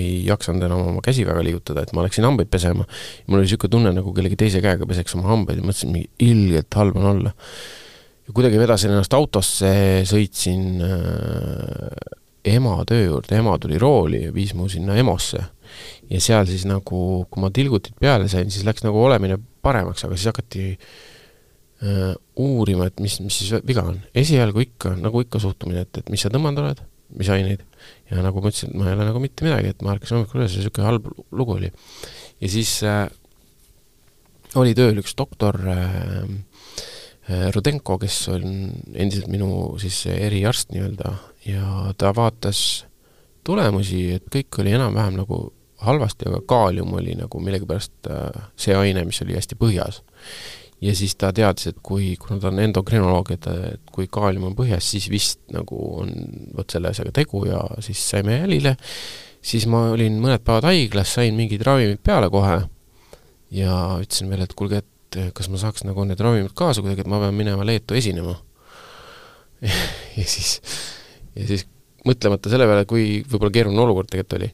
[0.00, 2.86] jaksanud enam oma käsi väga liigutada, et ma läksin hambaid pesema.
[3.26, 6.78] mul oli niisugune tunne, nagu kellegi teise käega peseks oma hambaid ja mõtlesin, mingi ilgelt
[6.78, 7.34] halb on olla.
[8.26, 9.72] ja kuidagi vedasin ennast autosse,
[10.08, 12.14] sõitsin äh,
[12.46, 15.42] ema töö juurde, ema tuli rooli ja viis mu sinna EMO-sse.
[16.10, 20.18] ja seal siis nagu, kui ma tilgutid peale sain, siis läks nagu olemine paremaks, aga
[20.18, 23.98] siis hakati äh, uurima, et mis, mis siis viga on.
[24.14, 27.62] esialgu ikka, nagu ikka suhtumine, et, et mis sa tõmmanud oled, mis aineid,
[28.10, 30.56] ja nagu ma ütlesin, ma ei ole nagu mitte midagi, et ma ärkasin hommikul üles
[30.56, 31.70] ja niisugune halb lugu oli.
[32.42, 33.06] ja siis äh,
[34.58, 36.24] oli tööl üks doktor äh,
[37.30, 38.46] äh, Rudenko, kes on
[38.94, 41.14] endiselt minu siis eriarst nii-öelda
[41.46, 42.86] ja ta vaatas
[43.46, 45.46] tulemusi, et kõik oli enam-vähem nagu
[45.86, 50.02] halvasti, aga kaalium oli nagu millegipärast äh, see aine, mis oli hästi põhjas.
[50.84, 54.56] Ja siis ta teadis, et kui, kuna ta on endokrinoloog, et, et kui kaalium on
[54.58, 56.12] põhjas, siis vist nagu on
[56.56, 58.76] vot selle asjaga tegu ja siis saime jälile,
[59.40, 62.58] siis ma olin mõned päevad haiglas, sain mingid ravimid peale kohe
[63.56, 67.10] ja ütlesin veel, et kuulge, et kas ma saaks nagu need ravimid kaasa kuidagi, et
[67.10, 68.36] ma pean minema Leetu esinema
[70.18, 70.58] ja siis
[71.36, 71.66] ja siis
[72.06, 74.50] mõtlemata selle peale, kui võib-olla keeruline olukord tegelikult oli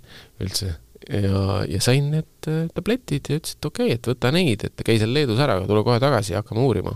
[0.47, 0.73] üldse.
[1.08, 4.84] Ja, ja sain need äh, tabletid ja ütles, et okei okay,, et võta neid, et
[4.86, 6.94] käi seal Leedus ära, aga tule kohe tagasi ja hakkame uurima.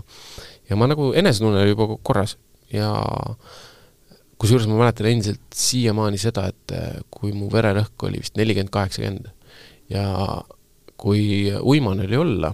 [0.69, 2.37] ja ma nagu, enesetunne oli juba korras
[2.73, 2.91] ja
[4.37, 9.31] kusjuures ma mäletan endiselt siiamaani seda, et äh, kui mu vererõhk oli vist nelikümmend, kaheksakümmend
[9.93, 10.07] ja
[10.97, 12.51] kui uimane oli olla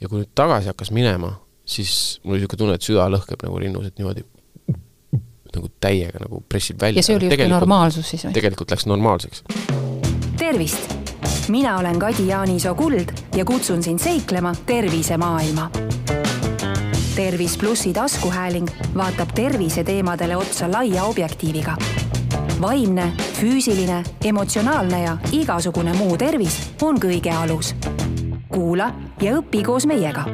[0.00, 3.60] ja kui nüüd tagasi hakkas minema, siis mul oli niisugune tunne, et süda lõhkeb nagu
[3.62, 4.24] rinnus, et niimoodi
[5.54, 6.98] nagu täiega nagu pressib välja.
[6.98, 8.36] ja see oli justkui normaalsus siis või?
[8.36, 9.44] tegelikult läks normaalseks.
[10.44, 10.94] Tervist!
[11.48, 15.70] mina olen Kadi Jaanisoo Kuld ja kutsun sind seiklema tervisemaailma.
[17.16, 21.76] tervis plussi taskuhääling vaatab terviseteemadele otsa laia objektiiviga.
[22.60, 27.76] vaimne, füüsiline, emotsionaalne ja igasugune muu tervis on kõige alus.
[28.48, 30.24] kuula ja õpi koos meiega